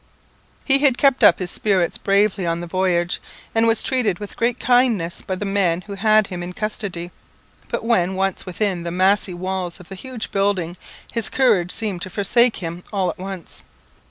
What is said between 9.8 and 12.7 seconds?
the huge building, his courage seemed to forsake